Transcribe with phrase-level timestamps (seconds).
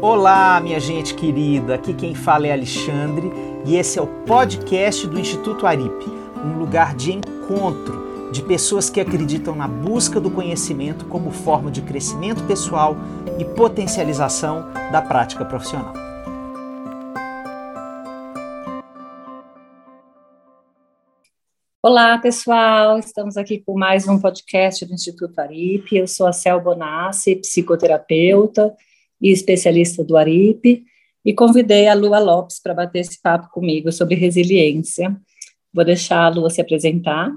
[0.00, 1.74] Olá, minha gente querida.
[1.74, 3.32] Aqui quem fala é Alexandre
[3.66, 9.00] e esse é o podcast do Instituto Aripe, um lugar de encontro de pessoas que
[9.00, 12.96] acreditam na busca do conhecimento como forma de crescimento pessoal
[13.40, 15.92] e potencialização da prática profissional.
[21.82, 23.00] Olá, pessoal.
[23.00, 25.96] Estamos aqui com mais um podcast do Instituto Aripe.
[25.96, 28.76] Eu sou a Cel Bonassi, psicoterapeuta
[29.20, 30.84] e especialista do ARIP,
[31.24, 35.14] e convidei a Lua Lopes para bater esse papo comigo sobre resiliência.
[35.72, 37.30] Vou deixar a Lua se apresentar.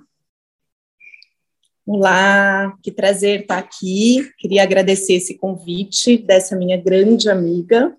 [1.86, 4.32] Olá, que prazer estar aqui.
[4.38, 7.96] Queria agradecer esse convite dessa minha grande amiga.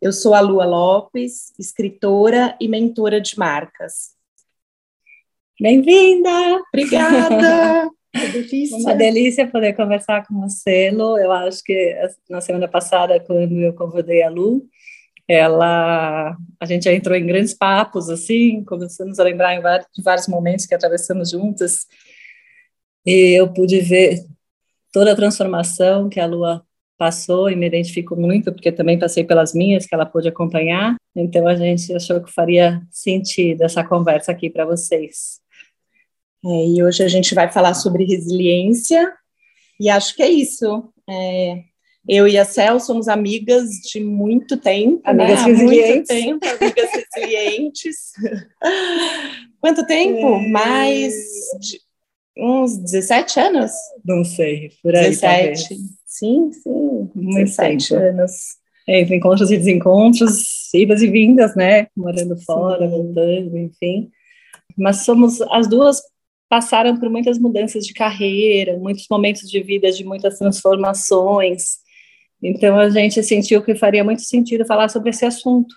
[0.00, 4.16] Eu sou a Lua Lopes, escritora e mentora de marcas.
[5.60, 6.30] Bem-vinda!
[6.68, 7.88] Obrigada!
[8.12, 8.76] delícia.
[8.76, 11.18] Uma delícia poder conversar com você, Lu.
[11.18, 11.96] Eu acho que
[12.28, 14.66] na semana passada, quando eu convidei a Lu,
[15.28, 20.28] ela, a gente já entrou em grandes papos, assim, começamos a lembrar vários, de vários
[20.28, 21.86] momentos que atravessamos juntas,
[23.06, 24.18] e eu pude ver
[24.92, 26.62] toda a transformação que a Lua
[26.98, 31.46] passou e me identifico muito, porque também passei pelas minhas, que ela pôde acompanhar, então
[31.48, 35.41] a gente achou que faria sentido essa conversa aqui para vocês.
[36.44, 39.12] É, e hoje a gente vai falar sobre resiliência,
[39.78, 40.92] e acho que é isso.
[41.08, 41.62] É,
[42.08, 45.24] eu e a Cel somos amigas de muito tempo, né?
[45.24, 45.52] amigas né?
[45.52, 46.24] resilientes.
[46.24, 47.96] Muito tempo, amigas resilientes.
[49.60, 50.26] Quanto tempo?
[50.26, 50.48] É...
[50.48, 51.14] Mais
[51.60, 51.80] de
[52.36, 53.72] uns 17 anos?
[54.04, 55.20] Não sei, por aí 17.
[55.20, 55.80] Talvez.
[56.04, 58.02] Sim, sim, muito 17 tempo.
[58.02, 58.32] anos.
[58.88, 61.86] É, encontros e desencontros, idas e vindas, né?
[61.96, 62.90] Morando fora, sim.
[62.90, 64.10] voltando, enfim.
[64.76, 66.02] Mas somos as duas
[66.52, 71.78] passaram por muitas mudanças de carreira, muitos momentos de vida de muitas transformações.
[72.42, 75.74] Então a gente sentiu que faria muito sentido falar sobre esse assunto.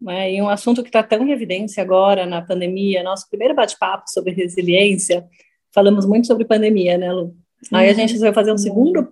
[0.00, 0.34] Né?
[0.34, 4.32] E um assunto que está tão em evidência agora na pandemia, nosso primeiro bate-papo sobre
[4.32, 5.26] resiliência,
[5.74, 7.34] falamos muito sobre pandemia, né, Lu?
[7.72, 9.08] Aí a gente resolveu fazer um segundo,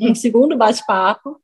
[0.00, 1.38] um segundo bate-papo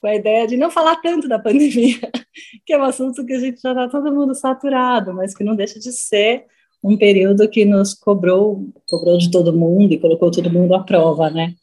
[0.00, 2.00] com a ideia de não falar tanto da pandemia,
[2.64, 5.54] que é um assunto que a gente já está todo mundo saturado, mas que não
[5.54, 6.46] deixa de ser
[6.82, 11.28] um período que nos cobrou, cobrou de todo mundo e colocou todo mundo à prova,
[11.30, 11.54] né?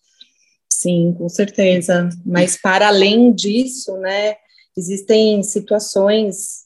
[0.69, 2.09] Sim, com certeza.
[2.25, 4.35] Mas para além disso, né,
[4.77, 6.65] existem situações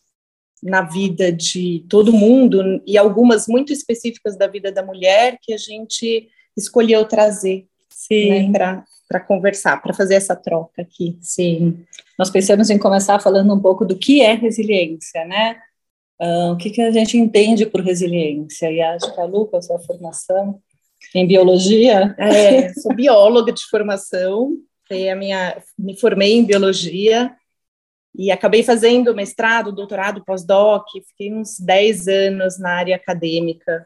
[0.62, 5.58] na vida de todo mundo e algumas muito específicas da vida da mulher que a
[5.58, 6.28] gente
[6.58, 7.66] escolheu trazer
[8.12, 8.52] né,
[9.08, 11.18] para conversar, para fazer essa troca aqui.
[11.22, 11.86] Sim.
[12.18, 15.56] Nós pensamos em começar falando um pouco do que é resiliência, né?
[16.22, 18.72] Uh, o que, que a gente entende por resiliência?
[18.72, 20.62] E acho que a Lu, com a sua formação
[21.16, 22.16] em biologia.
[22.18, 24.54] É, sou bióloga de formação,
[24.92, 27.32] a minha, me formei em biologia
[28.16, 33.86] e acabei fazendo mestrado, doutorado, pós-doc, fiquei uns 10 anos na área acadêmica.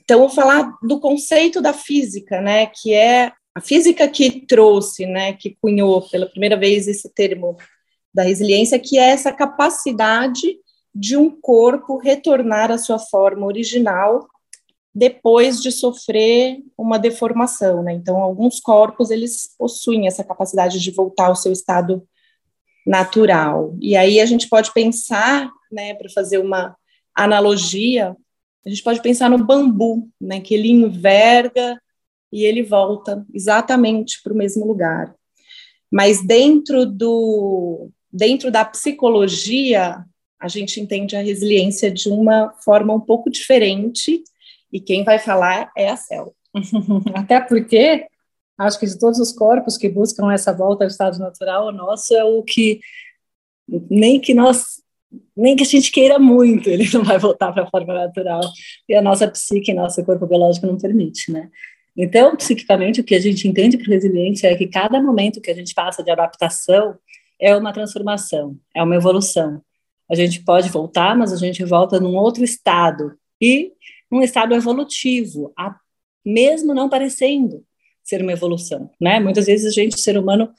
[0.00, 5.32] Então, vou falar do conceito da física, né, que é a física que trouxe, né,
[5.32, 7.56] que cunhou pela primeira vez esse termo
[8.12, 10.56] da resiliência, que é essa capacidade
[10.94, 14.28] de um corpo retornar à sua forma original
[14.94, 17.92] depois de sofrer uma deformação, né?
[17.92, 22.06] Então, alguns corpos eles possuem essa capacidade de voltar ao seu estado
[22.86, 23.76] natural.
[23.80, 26.76] E aí a gente pode pensar, né, para fazer uma
[27.12, 28.16] analogia,
[28.64, 31.80] a gente pode pensar no bambu, né, que ele enverga
[32.32, 35.12] e ele volta exatamente para o mesmo lugar.
[35.90, 40.04] Mas dentro do dentro da psicologia,
[40.44, 44.22] a gente entende a resiliência de uma forma um pouco diferente,
[44.70, 46.34] e quem vai falar é a Cel.
[47.14, 48.06] Até porque
[48.58, 52.14] acho que de todos os corpos que buscam essa volta ao estado natural, o nosso
[52.14, 52.78] é o que
[53.90, 54.82] nem que nós
[55.34, 58.42] nem que a gente queira muito, ele não vai voltar para a forma natural.
[58.86, 61.48] E a nossa psique, nosso corpo biológico não permite, né?
[61.96, 65.54] Então, psiquicamente, o que a gente entende por resiliência é que cada momento que a
[65.54, 66.98] gente passa de adaptação
[67.40, 69.62] é uma transformação, é uma evolução
[70.10, 73.72] a gente pode voltar, mas a gente volta num outro estado e
[74.10, 75.76] num estado evolutivo, a,
[76.24, 77.64] mesmo não parecendo
[78.02, 79.18] ser uma evolução, né?
[79.18, 80.50] Muitas vezes a gente, ser humano,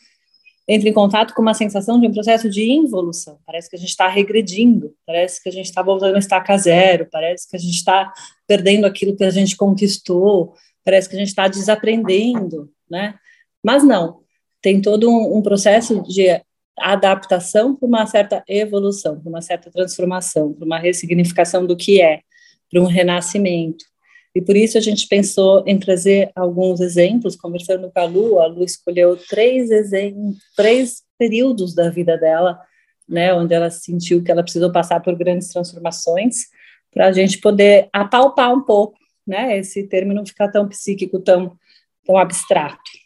[0.68, 3.38] entra em contato com uma sensação de um processo de involução.
[3.45, 7.07] Parece que a gente está regredindo, parece que a gente está voltando a estaca zero,
[7.12, 8.12] parece que a gente está
[8.48, 13.15] perdendo aquilo que a gente conquistou, parece que a gente está desaprendendo, né?
[13.63, 14.21] Mas não,
[14.62, 16.41] tem todo um, um processo de
[16.77, 22.22] adaptação para uma certa evolução, para uma certa transformação, para uma ressignificação do que é,
[22.69, 23.86] para um renascimento.
[24.36, 28.48] E por isso a gente pensou em trazer alguns exemplos, conversando com a Lu, a
[28.48, 29.69] Lu escolheu três
[30.56, 32.60] três períodos da vida dela,
[33.07, 36.48] né, onde ela sentiu que ela precisou passar por grandes transformações,
[36.92, 41.57] para a gente poder apalpar um pouco, né, esse termo não ficar tão psíquico, tão,
[42.06, 43.04] tão abstrato.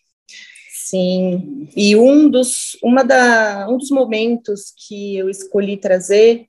[0.90, 6.48] Sim, e um dos, uma da, um dos momentos que eu escolhi trazer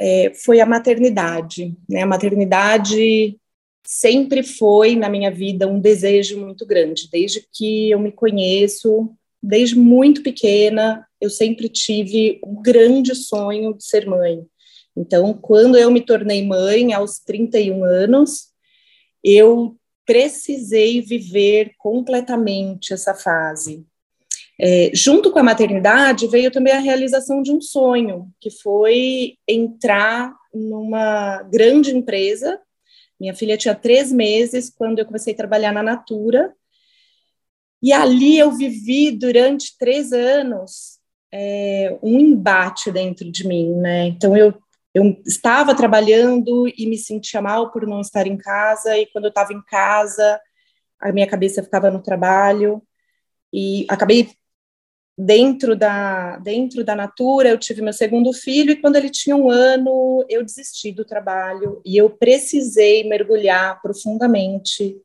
[0.00, 1.76] é, foi a maternidade.
[1.86, 2.00] Né?
[2.00, 3.38] A maternidade
[3.86, 7.10] sempre foi, na minha vida, um desejo muito grande.
[7.12, 13.84] Desde que eu me conheço, desde muito pequena, eu sempre tive um grande sonho de
[13.84, 14.42] ser mãe.
[14.96, 18.48] Então, quando eu me tornei mãe, aos 31 anos,
[19.22, 23.84] eu precisei viver completamente essa fase.
[24.60, 30.32] É, junto com a maternidade veio também a realização de um sonho, que foi entrar
[30.52, 32.60] numa grande empresa.
[33.18, 36.54] Minha filha tinha três meses quando eu comecei a trabalhar na Natura,
[37.82, 40.98] e ali eu vivi durante três anos
[41.30, 44.06] é, um embate dentro de mim, né?
[44.06, 44.54] Então eu
[44.94, 49.30] eu estava trabalhando e me sentia mal por não estar em casa, e quando eu
[49.30, 50.40] estava em casa,
[51.00, 52.82] a minha cabeça ficava no trabalho,
[53.52, 54.30] e acabei
[55.16, 59.50] dentro da dentro da Natura, eu tive meu segundo filho, e quando ele tinha um
[59.50, 64.96] ano, eu desisti do trabalho, e eu precisei mergulhar profundamente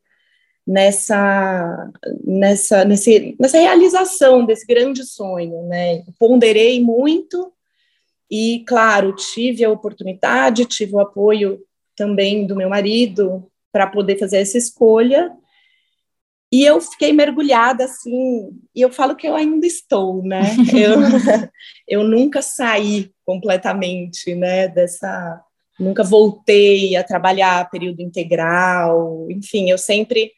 [0.65, 1.91] nessa
[2.23, 6.03] nessa nesse, nessa realização desse grande sonho, né?
[6.19, 7.51] Ponderei muito
[8.29, 11.59] e, claro, tive a oportunidade, tive o apoio
[11.95, 15.31] também do meu marido para poder fazer essa escolha.
[16.51, 20.41] E eu fiquei mergulhada assim, e eu falo que eu ainda estou, né?
[20.73, 20.99] Eu,
[21.87, 25.41] eu nunca saí completamente, né, dessa.
[25.79, 30.31] Nunca voltei a trabalhar período integral, enfim, eu sempre.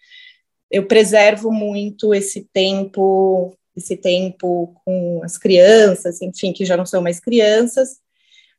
[0.70, 7.02] Eu preservo muito esse tempo esse tempo com as crianças, enfim, que já não são
[7.02, 7.98] mais crianças,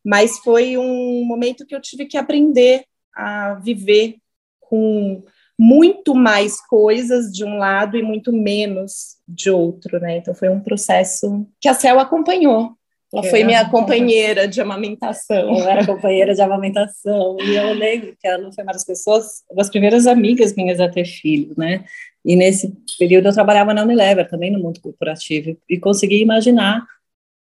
[0.04, 4.16] mas foi um momento que eu tive que aprender a viver
[4.60, 5.22] com
[5.58, 10.16] muito mais coisas de um lado e muito menos de outro, né?
[10.16, 12.72] Então foi um processo que a Cel acompanhou.
[13.12, 15.58] Ela foi minha companheira de amamentação.
[15.58, 17.36] Eu era companheira de amamentação.
[17.40, 21.04] E eu lembro que ela foi uma das pessoas, das primeiras amigas minhas a ter
[21.04, 21.84] filho, né?
[22.24, 26.86] E nesse período eu trabalhava na Unilever, também no mundo corporativo, e consegui imaginar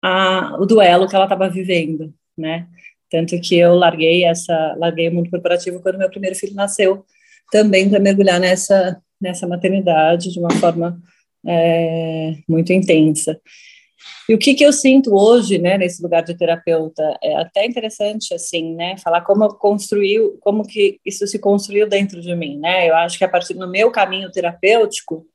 [0.02, 2.66] a, o duelo que ela estava vivendo, né?
[3.10, 7.04] Tanto que eu larguei essa, larguei o mundo corporativo quando meu primeiro filho nasceu,
[7.50, 11.00] também para mergulhar nessa nessa maternidade de uma forma
[11.46, 13.40] é, muito intensa.
[14.28, 18.32] E o que, que eu sinto hoje, né, nesse lugar de terapeuta, é até interessante,
[18.34, 22.94] assim, né, falar como construiu, como que isso se construiu dentro de mim, né, eu
[22.94, 25.26] acho que a partir do meu caminho terapêutico,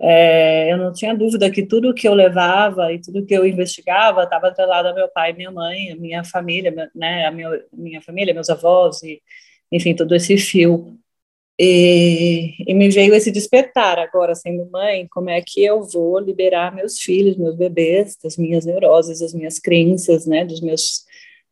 [0.00, 4.22] é, eu não tinha dúvida que tudo que eu levava e tudo que eu investigava
[4.22, 8.48] estava atrelado ao meu pai, minha mãe, minha família, né, a minha, minha família, meus
[8.48, 9.20] avós e,
[9.72, 10.96] enfim, todo esse fio
[11.60, 16.72] e, e, me veio esse despertar agora, sendo mãe, como é que eu vou liberar
[16.72, 21.04] meus filhos, meus bebês, das minhas neuroses, das minhas crenças, né, dos meus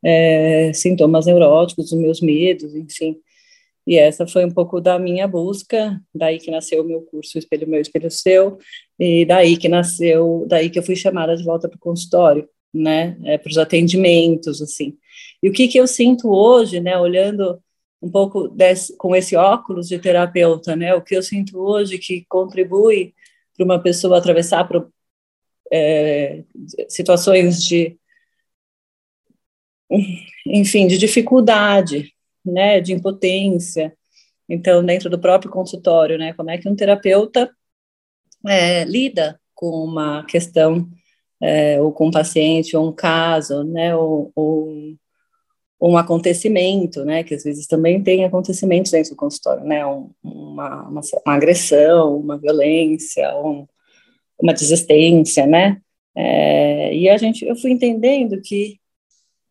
[0.04, 3.16] é, sintomas neuróticos, dos meus medos, enfim.
[3.84, 7.68] E essa foi um pouco da minha busca, daí que nasceu o meu curso Espelho
[7.68, 8.58] Meu, Espelho Seu,
[8.98, 13.16] e daí que nasceu, daí que eu fui chamada de volta para o consultório, né,
[13.24, 14.96] é, para os atendimentos, assim.
[15.42, 17.60] E o que que eu sinto hoje, né, olhando
[18.00, 20.94] um pouco desse, com esse óculos de terapeuta, né?
[20.94, 23.14] O que eu sinto hoje que contribui
[23.56, 24.68] para uma pessoa atravessar
[25.72, 26.44] é,
[26.88, 27.98] situações de,
[30.46, 32.12] enfim, de dificuldade,
[32.44, 32.80] né?
[32.80, 33.96] De impotência.
[34.48, 36.32] Então, dentro do próprio consultório, né?
[36.34, 37.50] Como é que um terapeuta
[38.46, 40.88] é, lida com uma questão
[41.40, 43.96] é, ou com um paciente ou um caso, né?
[43.96, 44.96] Ou, ou
[45.80, 50.88] um acontecimento, né, que às vezes também tem acontecimentos dentro do consultório, né, um, uma,
[50.88, 53.66] uma, uma, agressão, uma violência, um,
[54.40, 55.80] uma desistência, né,
[56.14, 58.80] é, e a gente, eu fui entendendo que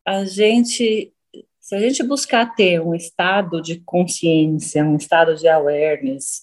[0.03, 1.13] a gente,
[1.59, 6.41] se a gente buscar ter um estado de consciência, um estado de awareness,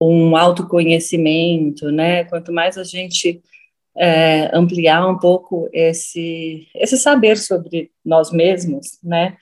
[0.00, 3.42] um autoconhecimento, né, quanto mais a gente
[3.96, 9.36] é, ampliar um pouco esse, esse saber sobre nós mesmos, né?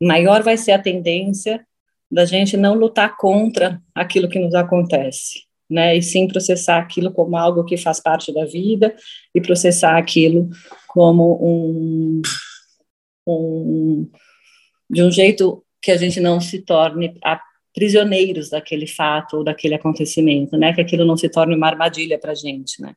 [0.00, 1.66] Maior vai ser a tendência
[2.10, 5.96] da gente não lutar contra aquilo que nos acontece, né?
[5.96, 8.94] E sim processar aquilo como algo que faz parte da vida
[9.34, 10.48] e processar aquilo
[10.88, 12.22] como um,
[13.26, 14.10] um
[14.90, 17.14] de um jeito que a gente não se torne
[17.74, 20.72] prisioneiros daquele fato ou daquele acontecimento, né?
[20.72, 22.94] Que aquilo não se torne uma armadilha para gente, né?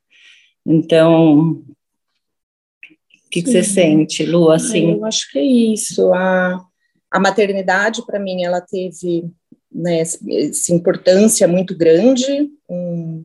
[0.66, 4.52] Então, o que, que você sente, Lu?
[4.52, 6.14] Assim, eu acho que é isso.
[6.14, 6.64] A,
[7.10, 9.30] a maternidade, para mim, ela teve
[9.72, 12.52] né, essa importância muito grande.
[12.70, 13.24] Um,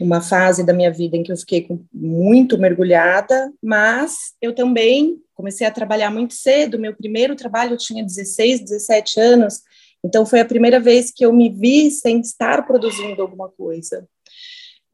[0.00, 5.66] uma fase da minha vida em que eu fiquei muito mergulhada, mas eu também comecei
[5.66, 6.78] a trabalhar muito cedo.
[6.78, 9.60] Meu primeiro trabalho eu tinha 16, 17 anos,
[10.04, 14.06] então foi a primeira vez que eu me vi sem estar produzindo alguma coisa.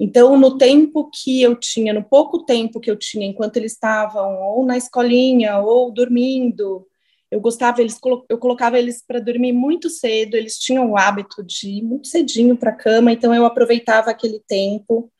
[0.02, 4.40] Então, no tempo que eu tinha, no pouco tempo que eu tinha, enquanto eles estavam
[4.40, 6.86] ou na escolinha ou dormindo,
[7.30, 11.68] eu gostava, eles eu colocava eles para dormir muito cedo, eles tinham o hábito de
[11.68, 15.12] ir muito cedinho para a cama, então eu aproveitava aquele tempo,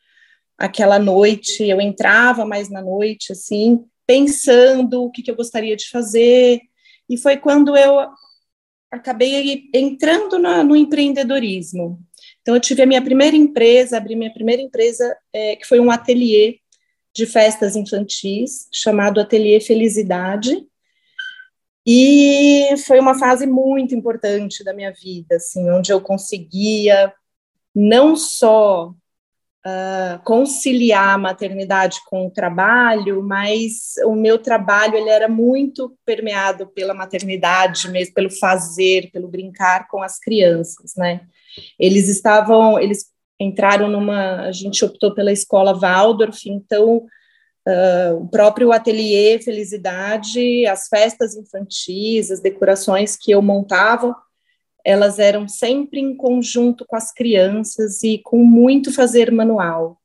[0.57, 5.91] aquela noite, eu entrava mais na noite, assim, pensando o que, que eu gostaria de
[5.91, 6.59] fazer,
[7.07, 8.09] e foi quando eu
[8.91, 12.01] acabei entrando na, no empreendedorismo.
[12.43, 15.91] Então, eu tive a minha primeira empresa, abri minha primeira empresa, é, que foi um
[15.91, 16.59] ateliê
[17.15, 20.65] de festas infantis, chamado Ateliê Felicidade,
[21.87, 27.13] e foi uma fase muito importante da minha vida, assim, onde eu conseguia
[27.75, 28.95] não só
[29.67, 36.67] uh, conciliar a maternidade com o trabalho, mas o meu trabalho ele era muito permeado
[36.69, 41.23] pela maternidade, mesmo pelo fazer, pelo brincar com as crianças, né?
[41.79, 43.07] Eles estavam, eles
[43.41, 47.07] entraram numa, a gente optou pela escola Waldorf, então
[47.67, 54.15] uh, o próprio ateliê Felicidade, as festas infantis, as decorações que eu montava,
[54.85, 59.99] elas eram sempre em conjunto com as crianças e com muito fazer manual.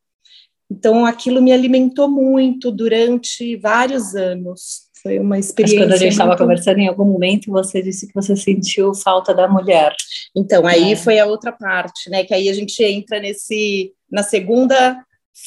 [0.70, 4.85] Então, aquilo me alimentou muito durante vários anos.
[5.06, 5.82] Foi uma experiência.
[5.82, 6.40] Mas quando a gente estava muito...
[6.40, 9.96] conversando, em algum momento você disse que você sentiu falta da mulher.
[10.36, 10.96] Então, aí é.
[10.96, 12.24] foi a outra parte, né?
[12.24, 15.00] Que aí a gente entra nesse na segunda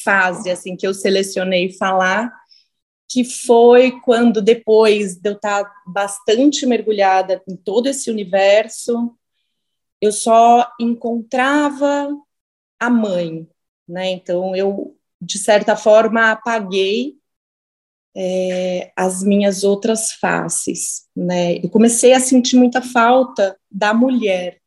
[0.04, 2.32] fase, assim, que eu selecionei falar,
[3.10, 9.12] que foi quando depois de eu estar bastante mergulhada em todo esse universo,
[10.00, 12.16] eu só encontrava
[12.78, 13.44] a mãe,
[13.88, 14.08] né?
[14.10, 17.17] Então eu de certa forma apaguei
[18.20, 21.58] é, as minhas outras faces, né?
[21.58, 24.58] Eu comecei a sentir muita falta da mulher,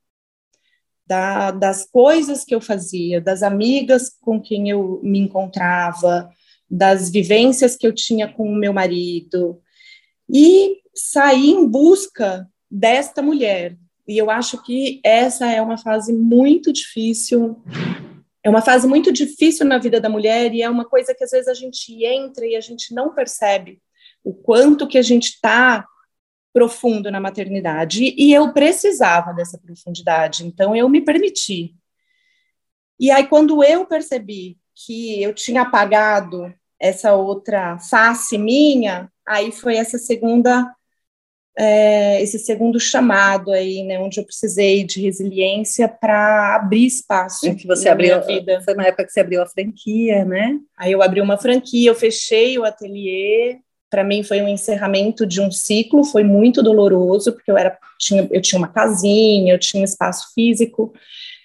[1.06, 6.30] da, das coisas que eu fazia, das amigas com quem eu me encontrava,
[6.70, 9.62] das vivências que eu tinha com o meu marido,
[10.34, 13.78] e saí em busca desta mulher.
[14.08, 17.62] E eu acho que essa é uma fase muito difícil
[18.44, 21.32] é uma fase muito difícil na vida da mulher e é uma coisa que às
[21.32, 23.82] vezes a gente entra e a gente não percebe
[24.24, 25.86] o quanto que a gente está
[26.54, 28.14] profundo na maternidade.
[28.18, 31.76] E eu precisava dessa profundidade, então eu me permiti.
[33.00, 39.78] E aí, quando eu percebi que eu tinha apagado essa outra face minha, aí foi
[39.78, 40.72] essa segunda
[41.58, 47.48] é, esse segundo chamado aí, né, onde eu precisei de resiliência para abrir espaço.
[47.48, 48.62] É que você abriu, vida.
[48.64, 50.58] foi uma época que você abriu a franquia, né?
[50.78, 53.60] Aí eu abri uma franquia, eu fechei o ateliê.
[53.90, 58.28] Para mim foi um encerramento de um ciclo, foi muito doloroso porque eu era tinha
[58.32, 60.94] eu tinha uma casinha, eu tinha um espaço físico,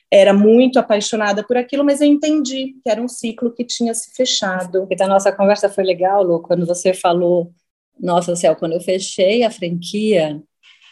[0.08, 4.14] era muito apaixonada por aquilo, mas eu entendi que era um ciclo que tinha se
[4.14, 4.86] fechado.
[4.88, 7.50] E da nossa conversa foi legal, Lu, quando você falou
[7.98, 10.40] nossa céu, quando eu fechei a franquia,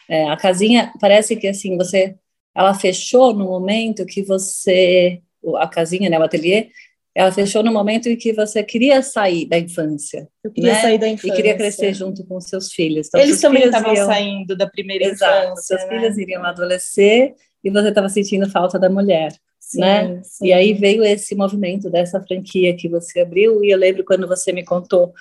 [0.09, 2.15] é, a casinha parece que assim você,
[2.55, 5.21] ela fechou no momento que você,
[5.57, 6.69] a casinha, né, o ateliê,
[7.15, 10.29] ela fechou no momento em que você queria sair da infância.
[10.43, 10.81] Eu queria né?
[10.81, 11.33] sair da infância.
[11.33, 13.07] E queria crescer junto com seus filhos.
[13.07, 14.07] Então, Eles também estavam iam...
[14.07, 15.79] saindo da primeira Exato, infância.
[15.79, 16.01] Seus né?
[16.01, 19.33] filhos iriam adolescer e você estava sentindo falta da mulher.
[19.61, 20.21] Sim, né?
[20.25, 20.47] Sim.
[20.47, 24.53] E aí veio esse movimento dessa franquia que você abriu, e eu lembro quando você
[24.53, 25.13] me contou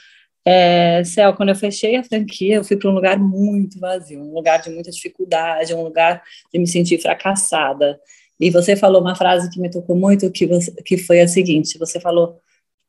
[0.45, 4.33] é, Céu, quando eu fechei a franquia, eu fui para um lugar muito vazio, um
[4.33, 6.21] lugar de muita dificuldade, um lugar
[6.51, 7.99] de me sentir fracassada.
[8.39, 11.79] E você falou uma frase que me tocou muito, que, você, que foi a seguinte:
[11.79, 12.39] você falou,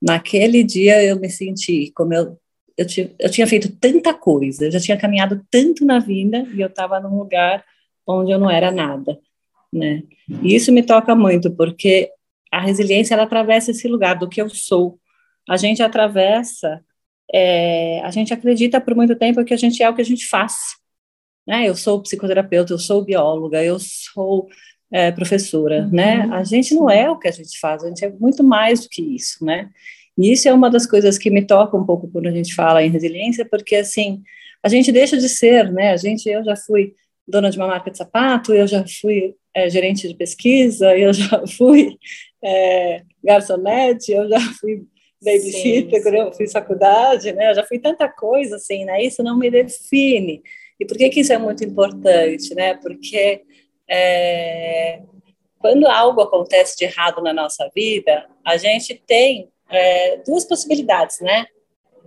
[0.03, 2.37] naquele dia eu me senti como eu,
[2.77, 2.87] eu,
[3.19, 6.99] eu tinha feito tanta coisa, eu já tinha caminhado tanto na vida e eu estava
[6.99, 7.65] num lugar
[8.07, 9.17] onde eu não era nada,
[9.73, 10.03] né?
[10.43, 12.11] E isso me toca muito, porque
[12.51, 14.99] a resiliência ela atravessa esse lugar do que eu sou.
[15.49, 16.83] A gente atravessa
[17.33, 20.27] é, a gente acredita por muito tempo que a gente é o que a gente
[20.27, 20.55] faz.
[21.47, 21.69] Né?
[21.69, 24.49] Eu sou psicoterapeuta, eu sou bióloga, eu sou
[24.91, 25.91] é, professora, uhum.
[25.91, 26.29] né?
[26.33, 28.89] A gente não é o que a gente faz, a gente é muito mais do
[28.89, 29.69] que isso, né?
[30.17, 32.83] E isso é uma das coisas que me toca um pouco quando a gente fala
[32.83, 34.23] em resiliência, porque assim
[34.63, 35.91] a gente deixa de ser, né?
[35.91, 36.95] A gente, eu já fui
[37.27, 41.45] dona de uma marca de sapato, eu já fui é, gerente de pesquisa, eu já
[41.59, 41.99] fui
[42.43, 44.87] é, garçonete, eu já fui
[45.25, 47.51] babysitter, quando eu fiz faculdade, né?
[47.51, 49.03] Eu já fui tanta coisa assim, né?
[49.03, 50.43] Isso não me define.
[50.79, 52.75] E por que, que isso é muito importante, né?
[52.75, 53.43] Porque
[53.89, 55.03] é,
[55.59, 61.47] quando algo acontece de errado na nossa vida, a gente tem é, duas possibilidades, né?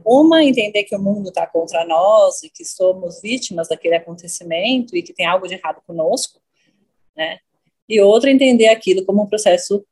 [0.06, 5.02] Uma, entender que o mundo está contra nós e que somos vítimas daquele acontecimento e
[5.02, 6.40] que tem algo de errado conosco,
[7.16, 7.40] né?
[7.90, 9.84] E outra, entender aquilo como um processo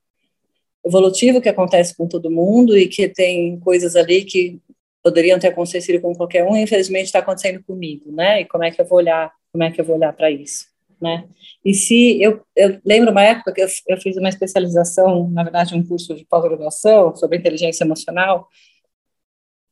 [0.86, 4.60] evolutivo que acontece com todo mundo e que tem coisas ali que
[5.02, 8.42] poderiam ter acontecido com qualquer um, e infelizmente está acontecendo comigo, né?
[8.42, 10.66] E como é que eu vou olhar, como é que eu vou olhar para isso,
[11.02, 11.28] né?
[11.64, 15.76] E se eu, eu lembro uma época que eu, eu fiz uma especialização, na verdade,
[15.76, 18.48] um curso de pós-graduação sobre inteligência emocional,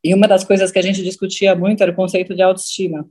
[0.03, 3.07] e uma das coisas que a gente discutia muito era o conceito de autoestima.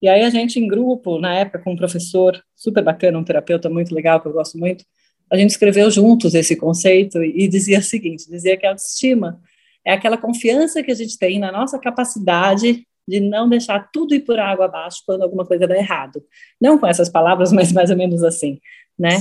[0.00, 3.68] E aí a gente em grupo, na época, com um professor super bacana, um terapeuta
[3.68, 4.84] muito legal que eu gosto muito,
[5.30, 9.40] a gente escreveu juntos esse conceito e dizia o seguinte: dizia que a autoestima
[9.84, 14.20] é aquela confiança que a gente tem na nossa capacidade de não deixar tudo ir
[14.20, 16.22] por água abaixo quando alguma coisa dá errado.
[16.60, 18.58] Não com essas palavras, mas mais ou menos assim,
[18.98, 19.18] né?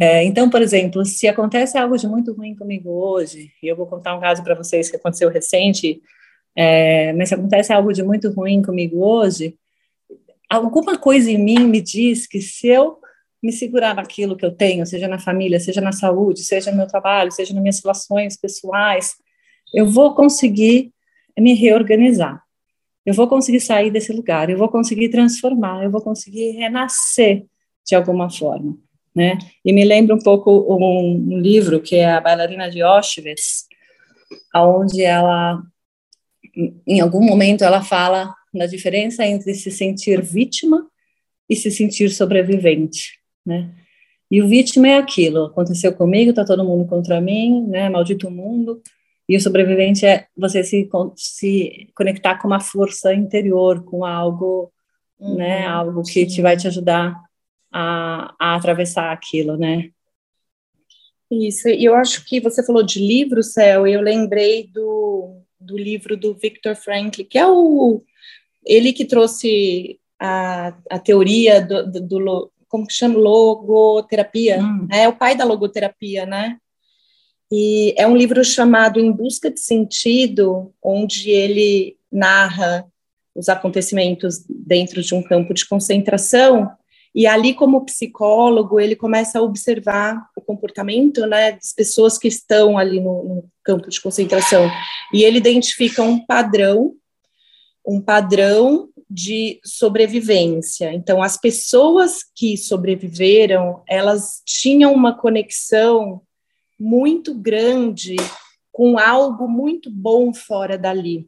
[0.00, 3.86] É, então, por exemplo, se acontece algo de muito ruim comigo hoje, e eu vou
[3.86, 6.00] contar um caso para vocês que aconteceu recente,
[6.56, 9.54] é, mas se acontece algo de muito ruim comigo hoje,
[10.48, 12.98] alguma coisa em mim me diz que se eu
[13.46, 16.86] me segurar naquilo que eu tenho, seja na família, seja na saúde, seja no meu
[16.88, 19.14] trabalho, seja nas minhas relações pessoais,
[19.72, 20.92] eu vou conseguir
[21.38, 22.42] me reorganizar.
[23.04, 27.46] Eu vou conseguir sair desse lugar, eu vou conseguir transformar, eu vou conseguir renascer
[27.86, 28.76] de alguma forma,
[29.14, 29.38] né?
[29.64, 33.66] E me lembra um pouco um, um livro que é a bailarina de Auschwitz,
[34.52, 35.62] aonde ela
[36.84, 40.84] em algum momento ela fala da diferença entre se sentir vítima
[41.48, 43.70] e se sentir sobrevivente né?
[44.30, 47.88] E o vítima é aquilo, aconteceu comigo, tá todo mundo contra mim, né?
[47.88, 48.82] Maldito mundo.
[49.28, 54.72] E o sobrevivente é você se, se conectar com uma força interior, com algo,
[55.18, 55.66] uhum, né?
[55.66, 57.16] Algo que te vai te ajudar
[57.72, 59.90] a, a atravessar aquilo, né?
[61.30, 66.16] Isso, e eu acho que você falou de livro, Céu, eu lembrei do, do livro
[66.16, 68.02] do Victor Frankl, que é o
[68.64, 73.18] ele que trouxe a, a teoria do, do, do como que chama?
[73.18, 74.60] Logoterapia.
[74.60, 74.86] Hum.
[74.92, 76.58] É o pai da logoterapia, né?
[77.50, 82.86] E é um livro chamado Em Busca de Sentido, onde ele narra
[83.34, 86.70] os acontecimentos dentro de um campo de concentração.
[87.14, 92.76] E ali, como psicólogo, ele começa a observar o comportamento né, das pessoas que estão
[92.76, 94.70] ali no, no campo de concentração.
[95.14, 96.94] E ele identifica um padrão,
[97.86, 100.92] um padrão de sobrevivência.
[100.92, 106.22] Então, as pessoas que sobreviveram, elas tinham uma conexão
[106.78, 108.16] muito grande
[108.72, 111.26] com algo muito bom fora dali.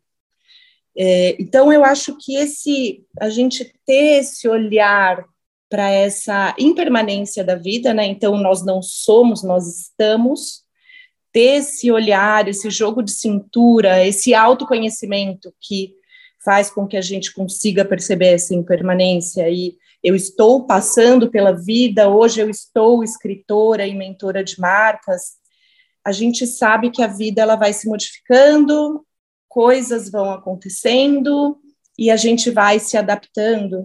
[0.97, 5.25] É, então, eu acho que esse a gente ter esse olhar
[5.71, 8.07] para essa impermanência da vida, né?
[8.07, 10.67] Então, nós não somos, nós estamos.
[11.31, 15.95] Ter esse olhar, esse jogo de cintura, esse autoconhecimento que
[16.49, 22.09] faz com que a gente consiga perceber essa impermanência e eu estou passando pela vida,
[22.09, 25.33] hoje eu estou escritora e mentora de marcas,
[26.03, 29.05] a gente sabe que a vida ela vai se modificando,
[29.47, 31.59] coisas vão acontecendo
[31.99, 33.81] e a gente vai se adaptando.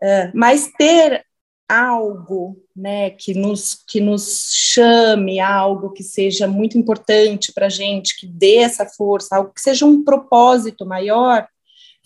[0.00, 1.24] Uh, mas ter
[1.68, 8.16] algo, né, que nos que nos chame, algo que seja muito importante para a gente,
[8.16, 11.48] que dê essa força, algo que seja um propósito maior,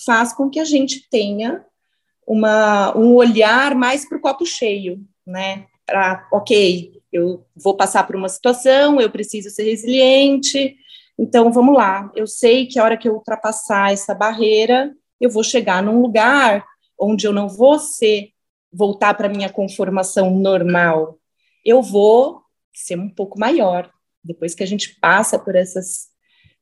[0.04, 1.64] faz com que a gente tenha
[2.26, 5.66] uma, um olhar mais para o copo cheio, né?
[5.86, 10.76] Para, ok, eu vou passar por uma situação, eu preciso ser resiliente,
[11.18, 12.10] então vamos lá.
[12.14, 16.64] Eu sei que a hora que eu ultrapassar essa barreira, eu vou chegar num lugar
[16.98, 18.30] onde eu não vou ser
[18.72, 21.18] voltar para minha conformação normal.
[21.64, 23.90] Eu vou ser um pouco maior.
[24.22, 26.08] Depois que a gente passa por essas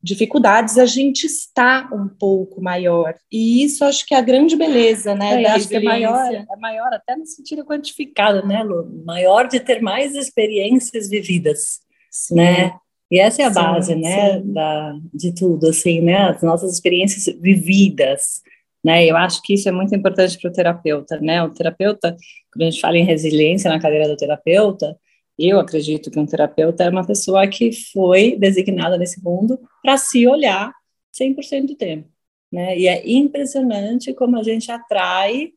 [0.03, 3.15] dificuldades, a gente está um pouco maior.
[3.31, 5.43] E isso acho que é a grande beleza, né?
[5.43, 9.03] É, acho que é maior, é maior até no sentido quantificado, né, Lu?
[9.05, 12.35] Maior de ter mais experiências vividas, sim.
[12.35, 12.75] né?
[13.11, 16.31] E essa é a sim, base, né, da, de tudo, assim, né?
[16.31, 18.41] As nossas experiências vividas,
[18.85, 19.07] né?
[19.07, 21.43] Eu acho que isso é muito importante para o terapeuta, né?
[21.45, 22.17] O terapeuta,
[22.53, 24.97] quando a gente fala em resiliência na cadeira do terapeuta,
[25.39, 30.27] eu acredito que um terapeuta é uma pessoa que foi designada nesse mundo para se
[30.27, 30.73] olhar
[31.19, 32.09] 100% do tempo.
[32.53, 32.79] Né?
[32.79, 35.53] E é impressionante como a gente atrai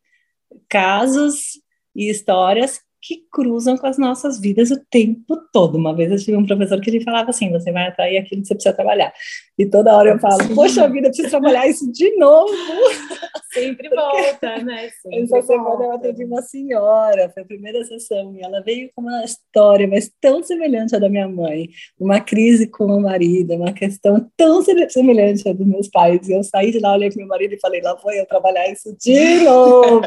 [0.69, 1.59] casos
[1.95, 5.77] e histórias que cruzam com as nossas vidas o tempo todo.
[5.77, 8.47] Uma vez eu tive um professor que ele falava assim: você vai atrair aquilo que
[8.47, 9.13] você precisa trabalhar.
[9.57, 12.51] E toda hora eu falo: poxa vida, eu preciso trabalhar isso de novo.
[13.55, 14.89] Sempre volta, né?
[15.01, 19.01] Sempre essa semana eu atendi uma senhora, foi a primeira sessão, e ela veio com
[19.01, 21.69] uma história, mas tão semelhante à da minha mãe.
[21.97, 26.27] Uma crise com o marido, uma questão tão semelhante à dos meus pais.
[26.27, 28.69] E eu saí de lá, olhei para meu marido e falei: lá vou eu trabalhar
[28.69, 30.01] isso de novo.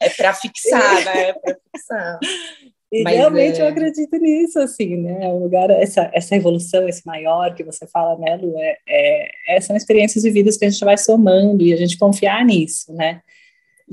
[0.00, 1.28] é para fixar, né?
[1.30, 2.18] É para fixar.
[2.92, 3.64] E Mas realmente é...
[3.64, 5.26] eu acredito nisso, assim, né?
[5.28, 9.60] O lugar, essa, essa evolução, esse maior que você fala, né, Lu, é, é, é,
[9.62, 13.22] são experiências vividas que a gente vai somando e a gente confiar nisso, né?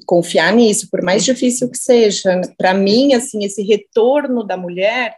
[0.06, 2.42] Confiar nisso, por mais difícil que seja.
[2.58, 5.16] Para mim, assim, esse retorno da mulher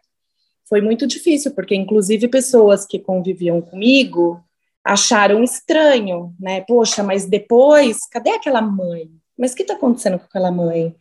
[0.69, 4.39] foi muito difícil, porque inclusive pessoas que conviviam comigo
[4.83, 6.61] acharam estranho, né?
[6.61, 9.09] Poxa, mas depois, cadê aquela mãe?
[9.37, 10.95] Mas o que está acontecendo com aquela mãe?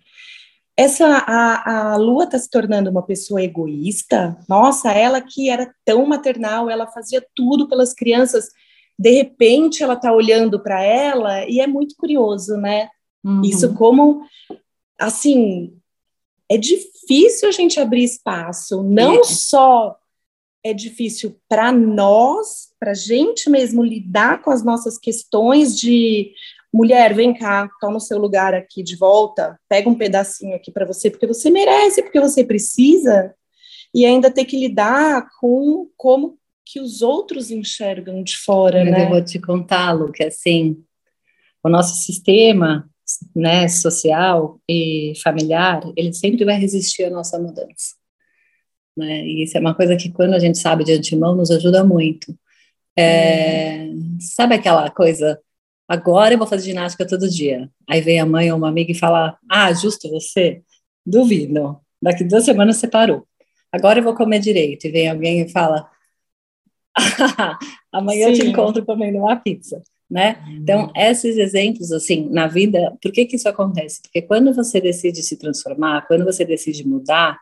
[0.77, 4.39] Essa a, a Lua está se tornando uma pessoa egoísta.
[4.49, 8.49] Nossa, ela que era tão maternal, ela fazia tudo pelas crianças.
[8.99, 12.89] De repente, ela está olhando para ela e é muito curioso, né?
[13.25, 13.43] Uhum.
[13.43, 14.25] Isso como
[14.99, 15.77] assim
[16.49, 18.83] é difícil a gente abrir espaço.
[18.83, 19.25] Não é.
[19.25, 19.97] só
[20.63, 26.33] é difícil para nós, para a gente mesmo lidar com as nossas questões de
[26.73, 30.87] mulher, vem cá, toma o seu lugar aqui de volta, pega um pedacinho aqui para
[30.87, 33.35] você, porque você merece, porque você precisa,
[33.95, 39.05] e ainda ter que lidar com como que os outros enxergam de fora, Mas né?
[39.05, 40.83] Eu vou te contar, Lu, que assim,
[41.65, 42.89] o nosso sistema,
[43.35, 47.97] né, social e familiar, ele sempre vai resistir à nossa mudança.
[48.97, 49.25] Né?
[49.27, 52.37] E isso é uma coisa que quando a gente sabe de antemão nos ajuda muito.
[52.97, 54.19] É, hum.
[54.21, 55.41] Sabe aquela coisa
[55.91, 57.69] agora eu vou fazer ginástica todo dia.
[57.89, 60.63] Aí vem a mãe ou uma amiga e fala, ah, justo você?
[61.05, 61.81] Duvido.
[62.01, 63.27] Daqui duas semanas você parou.
[63.73, 64.87] Agora eu vou comer direito.
[64.87, 65.91] E vem alguém e fala,
[66.97, 67.59] ah,
[67.93, 68.33] amanhã Sim.
[68.33, 69.83] eu te encontro comendo uma pizza.
[70.09, 70.41] Né?
[70.51, 70.93] Então, uhum.
[70.95, 74.01] esses exemplos, assim, na vida, por que que isso acontece?
[74.03, 77.37] Porque quando você decide se transformar, quando você decide mudar,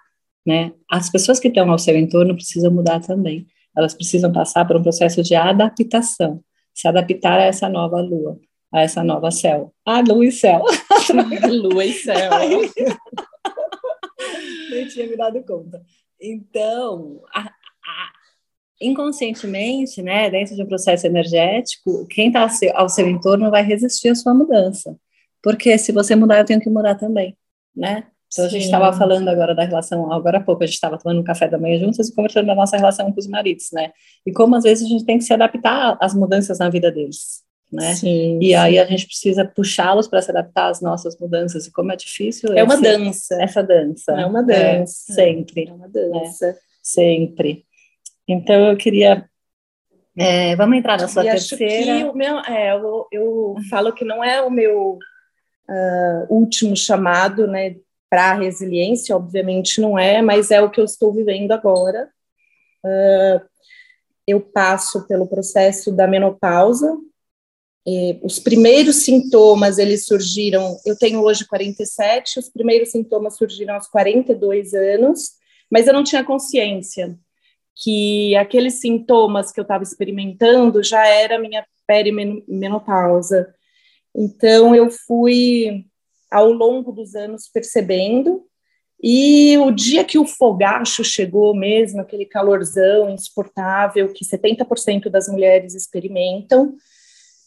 [0.47, 3.47] né, as pessoas que estão ao seu entorno precisam mudar também.
[3.77, 6.43] Elas precisam passar por um processo de adaptação
[6.79, 8.39] se adaptar a essa nova lua,
[8.73, 9.75] a essa nova céu.
[9.85, 10.63] Ah, lua e céu.
[11.51, 12.31] lua e céu.
[14.71, 15.83] Nem tinha me dado conta.
[16.21, 18.13] Então, a, a,
[18.81, 24.11] inconscientemente, né, dentro de um processo energético, quem está ao, ao seu entorno vai resistir
[24.11, 24.97] à sua mudança.
[25.43, 27.37] Porque se você mudar, eu tenho que mudar também,
[27.75, 28.07] né?
[28.31, 31.21] Então, a gente estava falando agora da relação, agora há pouco, a gente estava tomando
[31.21, 33.91] um café da manhã juntas e conversando da nossa relação com os maridos, né?
[34.27, 37.43] E como às vezes a gente tem que se adaptar às mudanças na vida deles,
[37.73, 37.95] né?
[37.95, 38.55] Sim, e sim.
[38.55, 42.53] aí a gente precisa puxá-los para se adaptar às nossas mudanças, e como é difícil.
[42.53, 43.43] É esse, uma dança.
[43.43, 44.13] Essa dança.
[44.13, 45.13] É uma dança.
[45.13, 45.69] É, sempre.
[45.69, 46.47] É uma dança.
[46.49, 46.55] Né?
[46.83, 47.65] Sempre.
[48.29, 49.27] Então, eu queria
[50.19, 51.93] é, vamos entrar na sua e terceira.
[51.93, 54.99] Acho que o meu, é, eu, eu falo que não é o meu
[55.69, 57.77] uh, último chamado, né?
[58.11, 62.09] Para a resiliência, obviamente não é, mas é o que eu estou vivendo agora.
[62.85, 63.41] Uh,
[64.27, 66.97] eu passo pelo processo da menopausa.
[68.23, 74.75] os primeiros sintomas, eles surgiram, eu tenho hoje 47, os primeiros sintomas surgiram aos 42
[74.75, 75.31] anos,
[75.71, 77.19] mas eu não tinha consciência
[77.83, 83.55] que aqueles sintomas que eu estava experimentando já era minha perimenopausa.
[84.15, 85.87] Então, eu fui
[86.31, 88.45] ao longo dos anos percebendo.
[89.01, 95.75] E o dia que o fogacho chegou mesmo, aquele calorzão insuportável que 70% das mulheres
[95.75, 96.75] experimentam,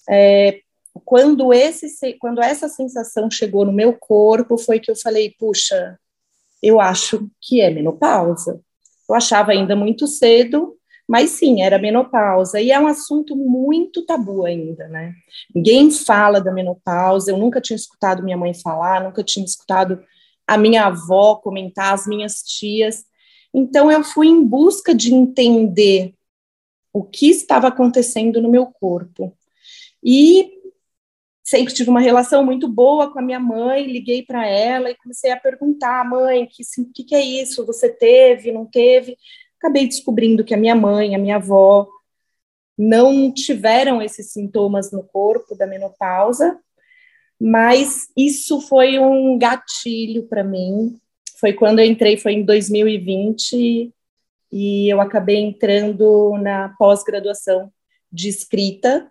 [0.10, 0.62] é,
[1.06, 6.00] quando, esse, quando essa sensação chegou no meu corpo, foi que eu falei, puxa,
[6.62, 8.62] eu acho que é menopausa.
[9.10, 10.78] Eu achava ainda muito cedo,
[11.12, 12.62] mas sim, era menopausa.
[12.62, 15.14] E é um assunto muito tabu ainda, né?
[15.54, 17.30] Ninguém fala da menopausa.
[17.30, 20.02] Eu nunca tinha escutado minha mãe falar, nunca tinha escutado
[20.48, 23.04] a minha avó comentar, as minhas tias.
[23.54, 26.14] Então, eu fui em busca de entender
[26.94, 29.38] o que estava acontecendo no meu corpo.
[30.02, 30.50] E
[31.44, 35.30] sempre tive uma relação muito boa com a minha mãe, liguei para ela e comecei
[35.30, 37.66] a perguntar, mãe, que, que, que é isso?
[37.66, 39.18] Você teve, não teve?
[39.62, 41.88] Acabei descobrindo que a minha mãe, a minha avó,
[42.76, 46.60] não tiveram esses sintomas no corpo da menopausa,
[47.40, 51.00] mas isso foi um gatilho para mim.
[51.40, 53.94] Foi quando eu entrei, foi em 2020,
[54.52, 57.72] e eu acabei entrando na pós-graduação
[58.12, 59.10] de escrita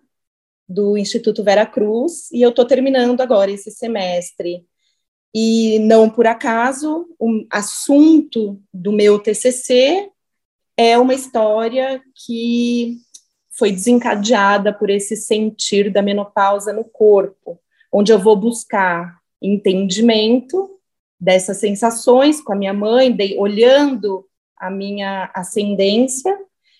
[0.68, 4.66] do Instituto Vera Cruz, e eu estou terminando agora esse semestre.
[5.32, 10.10] E não por acaso, o assunto do meu TCC
[10.82, 12.96] é uma história que
[13.50, 17.60] foi desencadeada por esse sentir da menopausa no corpo,
[17.92, 20.70] onde eu vou buscar entendimento
[21.20, 24.24] dessas sensações com a minha mãe, de, olhando
[24.56, 26.34] a minha ascendência,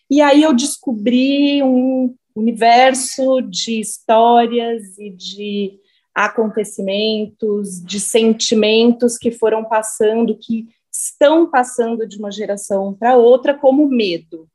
[0.09, 5.79] e aí eu descobri um universo de histórias e de
[6.15, 10.69] acontecimentos, de sentimentos que foram passando, que
[11.05, 14.49] estão passando de uma geração para outra, como medo.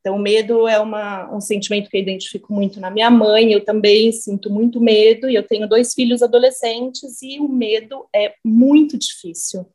[0.00, 4.10] Então, medo é uma, um sentimento que eu identifico muito na minha mãe, eu também
[4.12, 9.66] sinto muito medo, e eu tenho dois filhos adolescentes, e o medo é muito difícil.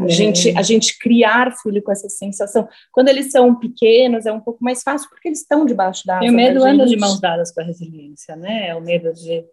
[0.00, 2.68] a gente, a gente criar filho com essa sensação.
[2.92, 6.30] Quando eles são pequenos, é um pouco mais fácil, porque eles estão debaixo da E
[6.30, 8.68] o medo anda de mãos dadas com a resiliência, né?
[8.68, 9.44] É o medo de,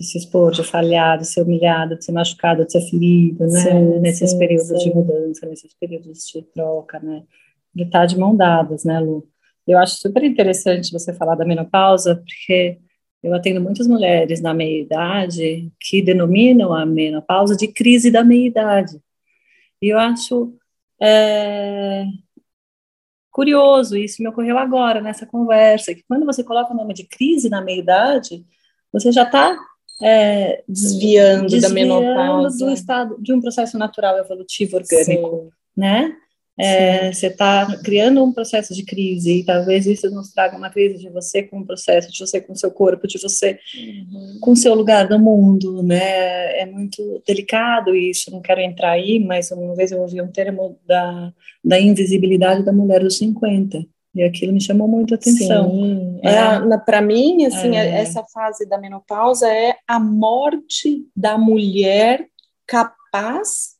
[0.00, 3.60] de, se expor, de falhar, de ser humilhado, de ser machucado, de ser ferido, né?
[3.60, 4.88] Sim, nesses sim, períodos sim.
[4.88, 7.22] de mudança, nesses períodos de troca, né?
[7.74, 9.28] De estar de mão dadas, né, Lu?
[9.66, 12.78] Eu acho super interessante você falar da menopausa, porque
[13.22, 18.98] eu atendo muitas mulheres na meia-idade que denominam a menopausa de crise da meia-idade.
[19.82, 20.54] E eu acho
[21.00, 22.06] é,
[23.30, 27.50] curioso, isso me ocorreu agora nessa conversa, que quando você coloca o nome de crise
[27.50, 28.46] na meia-idade,
[28.90, 29.56] você já está
[30.02, 32.64] é, desviando, desviando, da menopausa.
[32.64, 35.50] do estado de um processo natural evolutivo orgânico, Sim.
[35.76, 36.16] né?
[36.62, 40.98] É, você está criando um processo de crise e talvez isso nos traga uma crise
[40.98, 44.38] de você com o processo, de você com o seu corpo, de você uhum.
[44.40, 46.60] com o seu lugar no mundo, né?
[46.60, 50.78] É muito delicado isso, não quero entrar aí, mas uma vez eu ouvi um termo
[50.86, 51.32] da,
[51.64, 53.82] da invisibilidade da mulher dos 50.
[54.14, 55.70] E aquilo me chamou muito a atenção.
[55.70, 56.20] Sim.
[56.22, 58.00] É, Para mim, assim, é.
[58.00, 62.26] essa fase da menopausa é a morte da mulher
[62.66, 63.76] capaz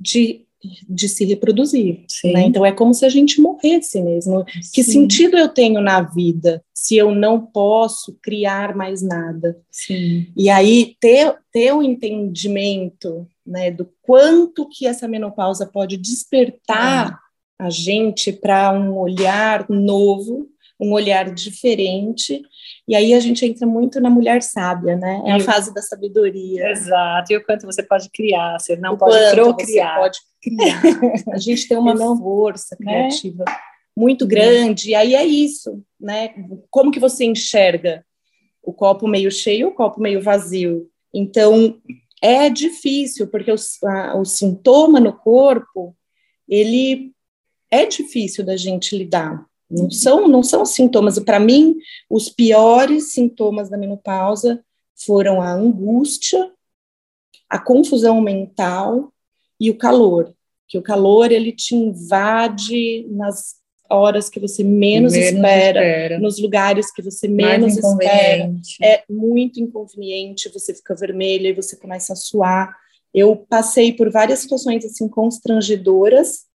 [0.00, 0.46] de
[0.88, 2.04] de se reproduzir.
[2.24, 2.42] Né?
[2.42, 4.44] Então é como se a gente morresse mesmo.
[4.48, 4.70] Sim.
[4.72, 9.58] Que sentido eu tenho na vida se eu não posso criar mais nada?
[9.70, 10.26] Sim.
[10.36, 17.25] E aí ter, ter o entendimento né, do quanto que essa menopausa pode despertar é.
[17.58, 20.48] A gente para um olhar novo,
[20.80, 22.42] um olhar diferente
[22.88, 25.20] e aí a gente entra muito na mulher sábia, né?
[25.26, 26.70] É a fase da sabedoria.
[26.70, 27.32] Exato.
[27.32, 29.94] E o quanto você pode criar, você não o pode procriar.
[29.94, 31.24] Você pode criar.
[31.34, 33.08] a gente tem uma não, força né?
[33.08, 33.56] criativa né?
[33.96, 34.90] muito grande.
[34.90, 36.32] E aí é isso, né?
[36.70, 38.04] Como que você enxerga
[38.62, 40.88] o copo meio cheio, o copo meio vazio?
[41.12, 41.80] Então
[42.22, 45.96] é difícil porque o, a, o sintoma no corpo
[46.48, 47.12] ele
[47.70, 49.44] é difícil da gente lidar.
[49.68, 51.18] Não são, não são sintomas.
[51.18, 51.76] Para mim,
[52.08, 54.62] os piores sintomas da menopausa
[54.94, 56.50] foram a angústia,
[57.48, 59.12] a confusão mental
[59.58, 60.32] e o calor.
[60.68, 63.56] Que o calor ele te invade nas
[63.88, 68.52] horas que você menos, menos espera, espera, nos lugares que você menos espera.
[68.82, 72.76] É muito inconveniente, você fica vermelha e você começa a suar.
[73.14, 76.45] Eu passei por várias situações assim constrangedoras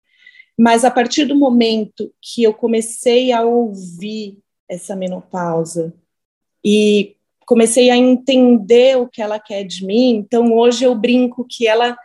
[0.62, 4.38] mas a partir do momento que eu comecei a ouvir
[4.69, 5.91] essa menopausa
[6.63, 7.15] e
[7.47, 11.97] comecei a entender o que ela quer de mim, então hoje eu brinco que ela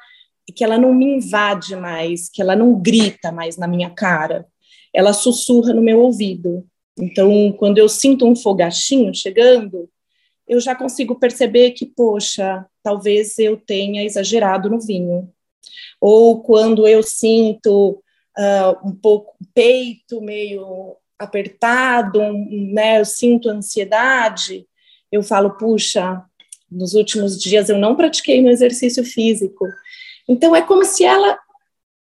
[0.55, 4.47] que ela não me invade mais, que ela não grita mais na minha cara,
[4.91, 6.67] ela sussurra no meu ouvido.
[6.99, 9.87] Então, quando eu sinto um fogachinho chegando,
[10.49, 15.29] eu já consigo perceber que, poxa, talvez eu tenha exagerado no vinho.
[16.01, 18.03] Ou quando eu sinto
[18.39, 22.21] uh, um pouco peito meio apertado,
[22.73, 23.01] né?
[23.01, 24.67] Eu sinto ansiedade.
[25.11, 26.23] Eu falo, puxa,
[26.71, 29.67] nos últimos dias eu não pratiquei meu exercício físico.
[30.29, 31.39] Então é como se ela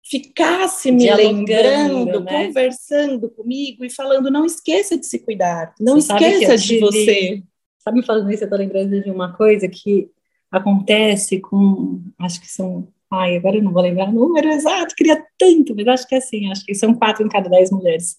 [0.02, 2.46] ficasse me lembrando, né?
[2.46, 7.42] conversando comigo e falando: não esqueça de se cuidar, não você esqueça de você.
[7.78, 10.10] Sabe, falando isso, eu estou lembrando de uma coisa que
[10.50, 15.22] acontece com, acho que são Ai, agora eu não vou lembrar o número exato, queria
[15.38, 18.18] tanto, mas acho que é assim, acho que são quatro em cada dez mulheres,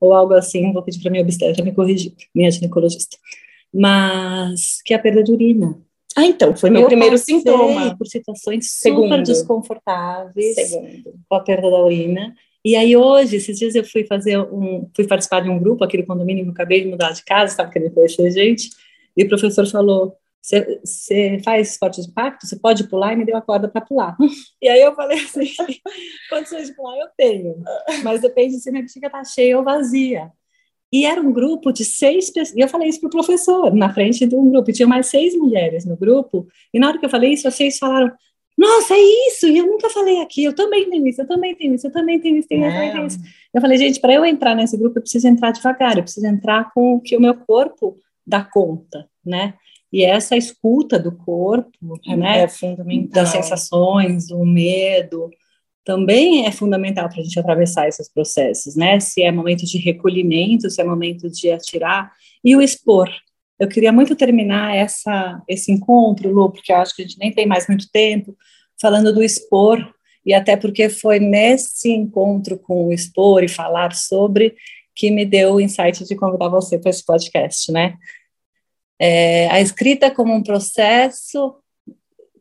[0.00, 3.16] ou algo assim, vou pedir para minha obstetra me corrigir, minha ginecologista.
[3.72, 5.78] Mas que é a perda de urina.
[6.16, 7.96] Ah, então, foi meu eu primeiro sintoma.
[7.96, 9.04] por situações Segundo.
[9.04, 11.14] super desconfortáveis Segundo.
[11.28, 12.34] com a perda da urina.
[12.64, 15.98] E aí hoje, esses dias eu fui fazer um, fui participar de um grupo aqui
[15.98, 18.70] do condomínio, eu acabei de mudar de casa, estava querendo conhecer gente,
[19.16, 22.46] e o professor falou, você faz esporte de impacto?
[22.46, 23.14] Você pode pular?
[23.14, 24.14] E me deu a corda para pular.
[24.60, 25.40] E aí eu falei assim:
[26.28, 27.62] condições de pular eu tenho,
[28.02, 30.30] mas depende se minha bexiga está cheia ou vazia.
[30.92, 32.56] E era um grupo de seis pessoas.
[32.56, 34.70] E eu falei isso para o professor, na frente de um grupo.
[34.70, 36.46] E tinha mais seis mulheres no grupo.
[36.72, 38.12] E na hora que eu falei isso, vocês falaram:
[38.56, 41.74] nossa, é isso, e eu nunca falei aqui, eu também tenho isso, eu também tenho
[41.74, 43.18] isso, eu também tenho isso, eu também tenho isso.
[43.52, 46.70] Eu falei, gente, para eu entrar nesse grupo, eu preciso entrar devagar, eu preciso entrar
[46.72, 49.54] com o que o meu corpo dá conta, né?
[49.94, 51.70] E essa escuta do corpo,
[52.04, 52.40] é, né?
[52.40, 53.22] É fundamental.
[53.22, 55.30] Das sensações, do medo,
[55.84, 58.98] também é fundamental para a gente atravessar esses processos, né?
[58.98, 62.10] Se é momento de recolhimento, se é momento de atirar,
[62.42, 63.08] e o expor,
[63.56, 67.30] eu queria muito terminar essa, esse encontro, Lu, porque eu acho que a gente nem
[67.30, 68.36] tem mais muito tempo,
[68.80, 69.78] falando do expor,
[70.26, 74.56] e até porque foi nesse encontro com o expor e falar sobre
[74.92, 77.94] que me deu o insight de convidar você para esse podcast, né?
[78.98, 81.56] É, a escrita como um processo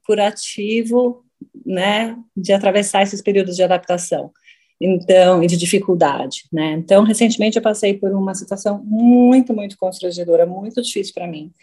[0.05, 1.25] curativo,
[1.65, 4.31] né, de atravessar esses períodos de adaptação
[4.79, 6.73] então, e de dificuldade, né?
[6.73, 11.53] Então, recentemente eu passei por uma situação muito, muito constrangedora, muito difícil para mim.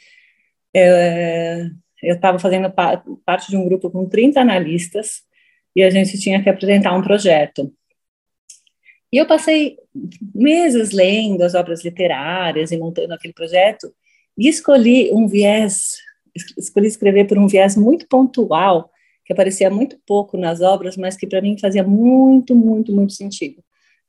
[2.02, 5.22] Eu estava fazendo pa parte de um grupo com 30 analistas
[5.76, 7.72] e a gente tinha que apresentar um projeto.
[9.12, 9.76] E eu passei
[10.34, 13.92] meses lendo as obras literárias e montando aquele projeto
[14.40, 15.98] e escolhi um viés,
[16.56, 18.90] escolhi escrever por um viés muito pontual
[19.22, 23.62] que aparecia muito pouco nas obras, mas que para mim fazia muito, muito, muito sentido,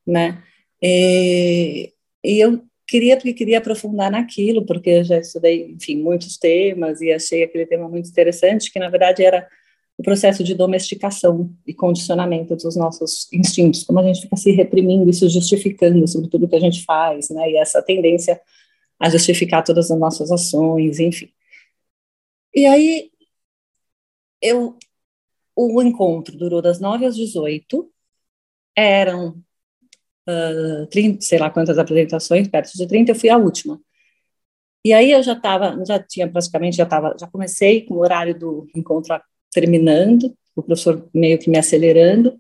[0.08, 0.42] né?
[0.82, 1.92] E,
[2.24, 7.12] e eu queria porque queria aprofundar naquilo, porque eu já estudei, enfim, muitos temas e
[7.12, 9.46] achei aquele tema muito interessante, que na verdade era
[9.98, 15.10] o processo de domesticação e condicionamento dos nossos instintos, como a gente fica se reprimindo
[15.10, 17.52] e se justificando sobre tudo que a gente faz, né?
[17.52, 18.40] E essa tendência
[19.02, 21.32] a justificar todas as nossas ações, enfim.
[22.54, 23.12] E aí
[24.42, 24.78] eu
[25.56, 27.90] o encontro durou das 9 às 18,
[28.76, 29.44] eram
[30.28, 33.80] uh, 30, sei lá quantas apresentações, perto de 30, eu fui a última.
[34.84, 38.38] E aí eu já estava, já tinha praticamente, já estava, já comecei com o horário
[38.38, 39.20] do encontro
[39.52, 42.40] terminando, o professor meio que me acelerando,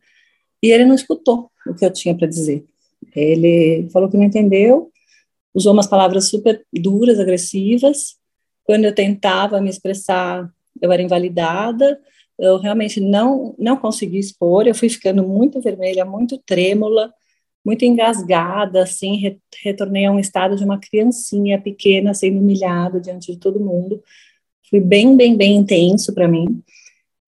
[0.63, 2.65] e ele não escutou o que eu tinha para dizer.
[3.15, 4.91] Ele falou que não entendeu,
[5.54, 8.16] usou umas palavras super duras, agressivas.
[8.64, 10.50] Quando eu tentava me expressar,
[10.82, 12.00] eu era invalidada
[12.42, 17.14] eu realmente não, não consegui expor, eu fui ficando muito vermelha, muito trêmula,
[17.64, 23.32] muito engasgada, assim, re, retornei a um estado de uma criancinha pequena sendo humilhada diante
[23.32, 24.02] de todo mundo.
[24.72, 26.64] Foi bem, bem, bem intenso para mim.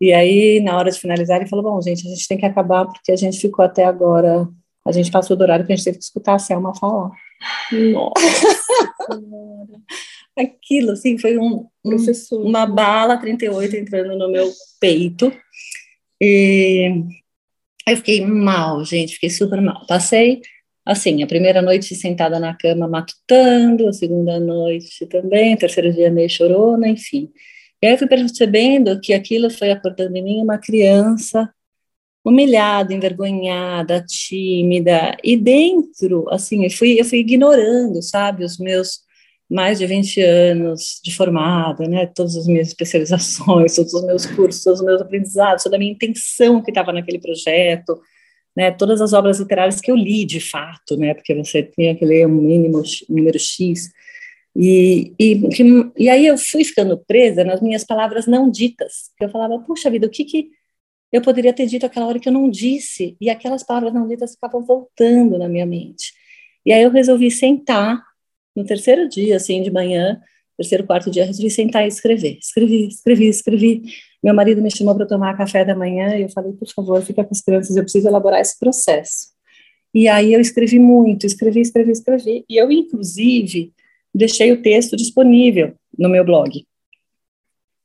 [0.01, 2.85] E aí, na hora de finalizar, ele falou: Bom, gente, a gente tem que acabar
[2.85, 4.47] porque a gente ficou até agora.
[4.85, 7.11] A gente passou do horário que a gente teve que escutar a Selma falar.
[7.71, 8.93] Nossa!
[10.37, 11.95] aquilo, assim, foi um, um,
[12.31, 15.31] uma bala 38 entrando no meu peito.
[16.19, 16.91] E
[17.87, 19.85] eu fiquei mal, gente, fiquei super mal.
[19.87, 20.41] Passei,
[20.85, 26.29] assim, a primeira noite sentada na cama matutando, a segunda noite também, terceiro dia meio
[26.29, 27.31] chorona, enfim.
[27.81, 31.53] E aí eu fui percebendo que aquilo foi acordando em mim uma criança
[32.23, 39.01] humilhada, envergonhada, tímida, e dentro, assim, eu fui, eu fui ignorando, sabe, os meus
[39.49, 44.63] mais de 20 anos de formada, né, todas as minhas especializações, todos os meus cursos,
[44.63, 47.99] todos os meus aprendizados, toda a minha intenção que estava naquele projeto,
[48.55, 52.05] né, todas as obras literárias que eu li de fato, né, porque você tinha que
[52.05, 53.91] ler um mínimo um número X,
[54.55, 55.41] e, e,
[55.97, 59.89] e aí eu fui ficando presa nas minhas palavras não ditas, que eu falava, puxa
[59.89, 60.49] vida, o que que
[61.13, 64.33] eu poderia ter dito aquela hora que eu não disse, e aquelas palavras não ditas
[64.33, 66.11] ficavam voltando na minha mente.
[66.65, 68.03] E aí eu resolvi sentar
[68.55, 70.19] no terceiro dia, assim, de manhã,
[70.57, 72.39] terceiro, quarto dia, resolvi sentar e escrever.
[72.39, 73.81] Escrevi, escrevi, escrevi.
[74.23, 77.23] Meu marido me chamou para tomar café da manhã e eu falei, por favor, fica
[77.23, 79.33] com as crianças, eu preciso elaborar esse processo.
[79.93, 82.45] E aí eu escrevi muito, escrevi, escrevi, escrevi.
[82.49, 83.71] E eu, inclusive,
[84.13, 86.65] deixei o texto disponível no meu blog.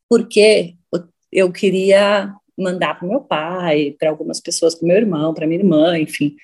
[0.08, 0.76] Porque
[1.30, 5.98] eu queria mandar para meu pai, para algumas pessoas, para meu irmão, para minha irmã,
[5.98, 6.36] enfim.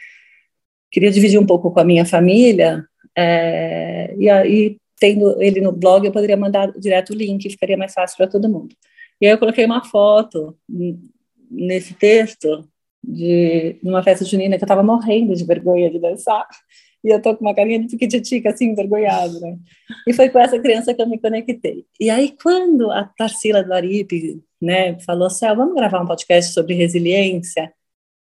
[0.90, 6.04] Queria dividir um pouco com a minha família, é, e aí, tendo ele no blog,
[6.04, 8.74] eu poderia mandar direto o link, ficaria mais fácil para todo mundo.
[9.20, 10.56] E aí eu coloquei uma foto
[11.50, 12.68] nesse texto
[13.02, 16.46] de numa festa junina que eu estava morrendo de vergonha de dançar.
[17.04, 19.58] E eu tô com uma carinha de piquititica, assim, envergonhada, né?
[20.06, 21.84] E foi com essa criança que eu me conectei.
[22.00, 26.74] E aí, quando a Tarsila do Aripe, né, falou, Céu, vamos gravar um podcast sobre
[26.74, 27.70] resiliência,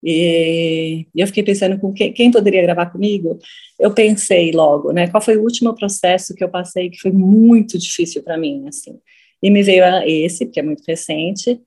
[0.05, 3.39] e eu fiquei pensando com quem, quem, poderia gravar comigo.
[3.79, 5.09] Eu pensei logo, né?
[5.09, 9.01] Qual foi o último processo que eu passei que foi muito difícil para mim, assim.
[9.43, 11.61] E me veio esse, que é muito recente,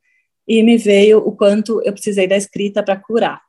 [0.47, 3.41] e me veio o quanto eu precisei da escrita para curar,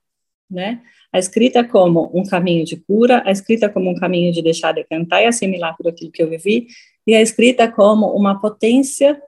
[0.51, 0.83] né?
[1.13, 4.85] A escrita como um caminho de cura, a escrita como um caminho de deixar de
[4.85, 6.69] cantar e assimilar tudo aquilo que eu vivi,
[7.07, 9.21] e a escrita como uma potência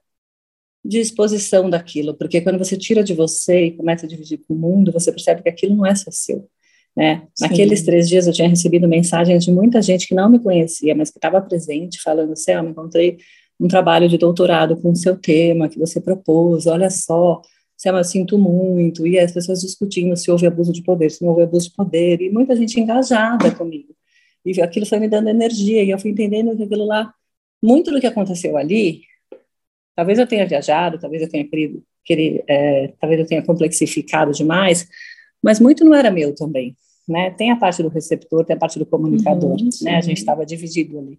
[0.85, 4.57] de exposição daquilo, porque quando você tira de você e começa a dividir com o
[4.57, 6.49] mundo, você percebe que aquilo não é só seu.
[6.97, 7.27] Né?
[7.41, 11.11] Naqueles três dias eu tinha recebido mensagens de muita gente que não me conhecia, mas
[11.11, 13.19] que estava presente, falando: Céu, me encontrei
[13.59, 17.41] um trabalho de doutorado com o seu tema que você propôs, olha só,
[17.83, 19.05] Céu, eu sinto muito.
[19.05, 22.21] E as pessoas discutindo se houve abuso de poder, se não houve abuso de poder,
[22.23, 23.93] e muita gente engajada comigo.
[24.47, 27.13] E aquilo foi me dando energia, e eu fui entendendo que aquilo lá,
[27.61, 29.03] muito do que aconteceu ali,
[29.97, 34.89] talvez eu tenha viajado, talvez eu tenha querido, querido é, talvez eu tenha complexificado demais,
[35.43, 36.77] mas muito não era meu também,
[37.09, 37.33] né?
[37.33, 39.97] Tem a parte do receptor, tem a parte do comunicador, uhum, né?
[39.97, 41.19] A gente estava dividido ali.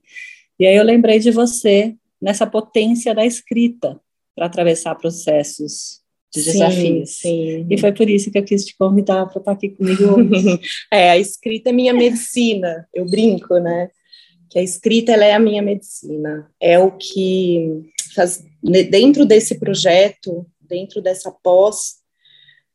[0.57, 3.99] E aí eu lembrei de você nessa potência da escrita
[4.33, 6.02] para atravessar processos
[6.33, 7.09] de sim, desafios.
[7.17, 7.67] Sim.
[7.69, 10.59] E foi por isso que eu quis te convidar para estar aqui comigo hoje.
[10.91, 13.89] é, a escrita é minha medicina, eu brinco, né?
[14.49, 17.83] Que a escrita ela é a minha medicina, é o que
[18.15, 22.03] faz dentro desse projeto, dentro dessa pós,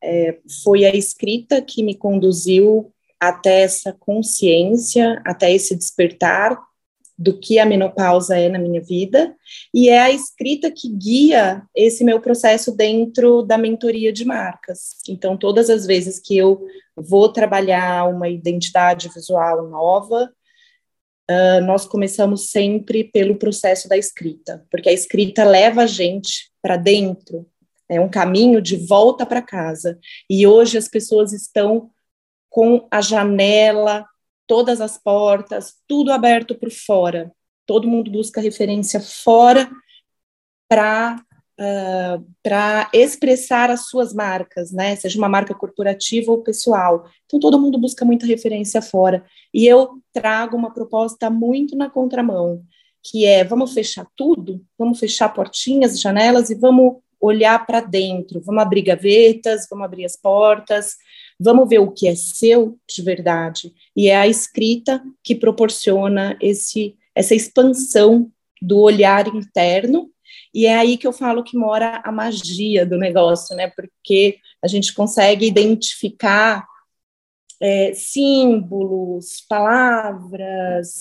[0.03, 6.57] é, foi a escrita que me conduziu até essa consciência, até esse despertar
[7.19, 9.35] do que a menopausa é na minha vida,
[9.75, 14.97] e é a escrita que guia esse meu processo dentro da mentoria de marcas.
[15.09, 16.65] Então, todas as vezes que eu
[16.97, 20.31] vou trabalhar uma identidade visual nova,
[21.29, 26.77] uh, nós começamos sempre pelo processo da escrita, porque a escrita leva a gente para
[26.77, 27.47] dentro,
[27.89, 29.99] é um caminho de volta para casa.
[30.29, 31.91] E hoje as pessoas estão
[32.51, 34.05] com a janela,
[34.49, 37.31] todas as portas, tudo aberto por fora.
[37.65, 39.71] Todo mundo busca referência fora
[40.69, 41.23] para
[41.59, 44.97] uh, para expressar as suas marcas, né?
[44.97, 47.05] Seja uma marca corporativa ou pessoal.
[47.27, 49.25] Então todo mundo busca muita referência fora.
[49.53, 52.63] E eu trago uma proposta muito na contramão,
[53.03, 58.63] que é vamos fechar tudo, vamos fechar portinhas, janelas e vamos olhar para dentro, vamos
[58.63, 60.97] abrir gavetas, vamos abrir as portas,
[61.39, 63.73] vamos ver o que é seu de verdade.
[63.97, 68.31] E é a escrita que proporciona esse, essa expansão
[68.61, 70.11] do olhar interno.
[70.53, 73.69] E é aí que eu falo que mora a magia do negócio, né?
[73.69, 76.67] Porque a gente consegue identificar
[77.61, 80.97] é, símbolos, palavras,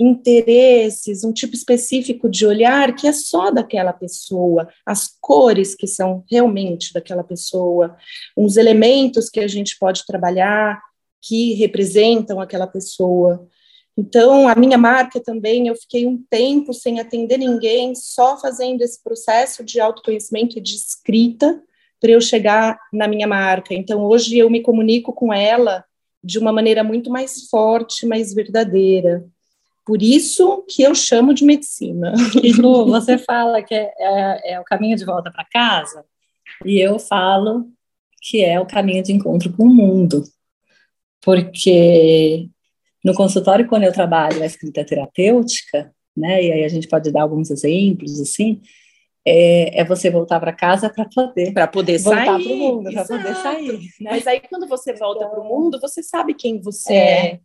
[0.00, 6.24] interesses, um tipo específico de olhar que é só daquela pessoa, as cores que são
[6.30, 7.94] realmente daquela pessoa,
[8.34, 10.80] uns elementos que a gente pode trabalhar
[11.20, 13.46] que representam aquela pessoa.
[13.94, 19.02] Então, a minha marca também, eu fiquei um tempo sem atender ninguém, só fazendo esse
[19.02, 21.62] processo de autoconhecimento e de escrita
[22.00, 23.74] para eu chegar na minha marca.
[23.74, 25.84] Então, hoje eu me comunico com ela
[26.24, 29.28] de uma maneira muito mais forte, mais verdadeira.
[29.90, 32.12] Por isso que eu chamo de medicina.
[32.44, 36.04] E Lu, você fala que é, é, é o caminho de volta para casa,
[36.64, 37.66] e eu falo
[38.22, 40.22] que é o caminho de encontro com o mundo.
[41.20, 42.48] Porque
[43.04, 47.22] no consultório, quando eu trabalho a escrita terapêutica, né, e aí a gente pode dar
[47.22, 48.60] alguns exemplos, assim,
[49.26, 53.04] é, é você voltar para casa para poder para poder voltar para o mundo, para
[53.04, 53.72] poder sair.
[54.00, 54.10] Né?
[54.12, 57.26] Mas aí quando você volta então, para o mundo, você sabe quem você é.
[57.26, 57.40] é.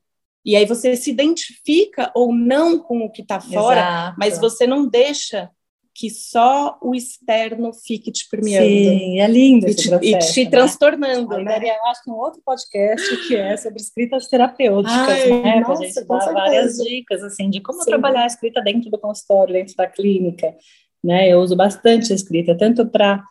[0.45, 4.15] E aí você se identifica ou não com o que está fora, Exato.
[4.19, 5.49] mas você não deixa
[5.95, 8.67] que só o externo fique te permeando.
[8.67, 10.51] Sim, é lindo esse e te, processo, e te né?
[10.51, 11.37] transtornando.
[11.37, 11.59] Né?
[11.63, 15.59] eu acho que um outro podcast que é sobre escritas terapêuticas, Ai, né?
[15.61, 17.85] Nossa, a gente dá várias dicas, assim, de como Sim.
[17.85, 20.53] trabalhar a escrita dentro do consultório, dentro da clínica,
[21.01, 21.29] né?
[21.29, 23.23] Eu uso bastante a escrita, tanto para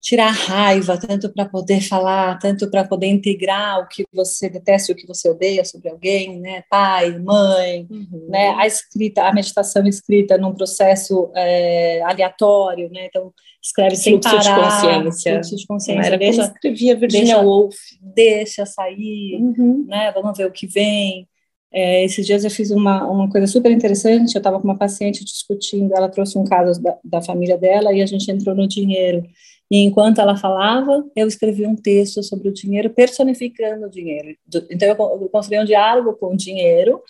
[0.00, 4.94] tirar raiva, tanto para poder falar, tanto para poder integrar o que você detesta e
[4.94, 6.64] o que você odeia sobre alguém, né?
[6.70, 8.26] Pai, mãe, uhum.
[8.28, 8.54] né?
[8.56, 13.06] A escrita, a meditação escrita num processo é, aleatório, né?
[13.06, 13.32] Então
[13.62, 16.06] escreve sem fluxo parar, de consciência, fluxo de consciência.
[16.06, 19.84] Era deixa, como escrevia Virginia deixa, Woolf, deixa sair, uhum.
[19.86, 20.10] né?
[20.12, 21.28] Vamos ver o que vem.
[21.72, 24.34] É, esses dias eu fiz uma, uma coisa super interessante.
[24.34, 28.02] Eu estava com uma paciente discutindo, ela trouxe um caso da, da família dela e
[28.02, 29.22] a gente entrou no dinheiro.
[29.70, 34.36] E enquanto ela falava, eu escrevi um texto sobre o dinheiro, personificando o dinheiro.
[34.68, 37.00] Então, eu construí um diálogo com o dinheiro,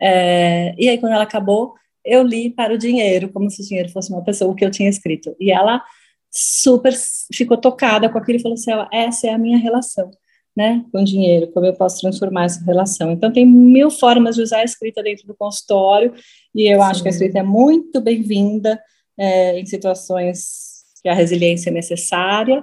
[0.00, 3.90] é, e aí, quando ela acabou, eu li para o dinheiro, como se o dinheiro
[3.90, 5.34] fosse uma pessoa, o que eu tinha escrito.
[5.40, 5.82] E ela
[6.30, 6.92] super
[7.32, 10.10] ficou tocada com aquilo e falou assim: essa é a minha relação.
[10.58, 13.12] Né, com dinheiro, como eu posso transformar essa relação.
[13.12, 16.12] Então, tem mil formas de usar a escrita dentro do consultório,
[16.52, 16.84] e eu Sim.
[16.84, 18.82] acho que a escrita é muito bem-vinda
[19.16, 22.60] é, em situações que a resiliência é necessária,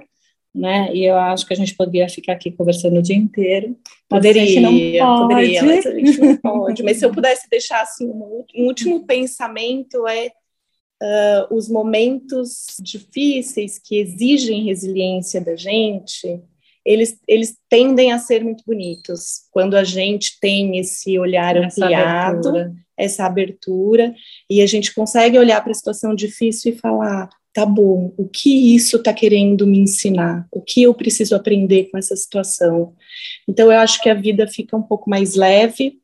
[0.54, 0.94] né?
[0.94, 3.74] E eu acho que a gente poderia ficar aqui conversando o dia inteiro.
[4.08, 5.34] Poderia, não pode.
[5.34, 6.82] poderia, mas a gente não pode.
[6.82, 10.28] mas se eu pudesse deixar assim um, um último pensamento é
[11.02, 16.42] uh, os momentos difíceis que exigem resiliência da gente,
[16.86, 22.48] eles, eles tendem a ser muito bonitos quando a gente tem esse olhar essa ampliado,
[22.48, 22.74] abertura.
[22.96, 24.14] essa abertura,
[24.48, 28.74] e a gente consegue olhar para a situação difícil e falar: tá bom, o que
[28.74, 30.46] isso está querendo me ensinar?
[30.52, 32.94] O que eu preciso aprender com essa situação?
[33.48, 35.98] Então, eu acho que a vida fica um pouco mais leve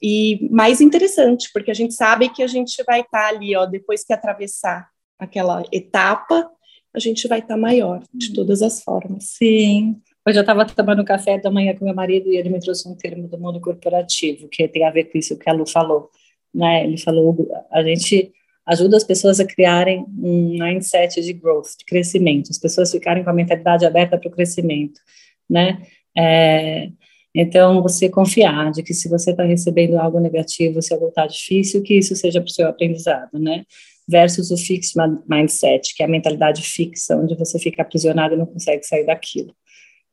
[0.00, 3.66] e mais interessante, porque a gente sabe que a gente vai estar tá ali, ó,
[3.66, 6.50] depois que atravessar aquela etapa,
[6.94, 9.24] a gente vai estar tá maior, de todas as formas.
[9.30, 12.88] Sim, Hoje eu estava tomando café da manhã com meu marido e ele me trouxe
[12.88, 16.08] um termo do mundo corporativo, que tem a ver com isso que a Lu falou.
[16.54, 16.84] Né?
[16.84, 17.36] Ele falou,
[17.70, 18.32] a gente
[18.64, 23.28] ajuda as pessoas a criarem um mindset de growth, de crescimento, as pessoas ficarem com
[23.28, 24.98] a mentalidade aberta para o crescimento,
[25.48, 25.82] né?
[26.16, 26.88] É,
[27.34, 31.82] então, você confiar de que se você está recebendo algo negativo, se algo está difícil,
[31.82, 33.64] que isso seja para o seu aprendizado, né?
[34.08, 34.94] Versus o fixed
[35.28, 39.54] mindset, que é a mentalidade fixa, onde você fica aprisionado e não consegue sair daquilo.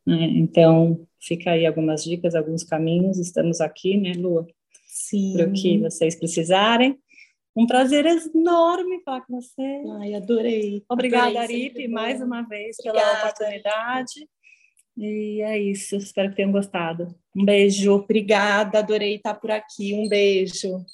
[0.06, 0.24] Né?
[0.36, 3.18] Então, fica aí algumas dicas, alguns caminhos.
[3.18, 4.48] Estamos aqui, né, Lua?
[4.88, 5.34] Sim.
[5.34, 6.98] Para o que vocês precisarem.
[7.56, 9.84] Um prazer enorme falar com você.
[10.00, 10.84] Ai, adorei.
[10.90, 13.10] Obrigada, Aripe, mais uma vez Obrigada.
[13.10, 14.30] pela oportunidade.
[14.98, 17.14] E é isso, espero que tenham gostado.
[17.36, 17.92] Um beijo.
[17.94, 19.94] Obrigada, adorei estar por aqui.
[19.94, 20.86] Um beijo.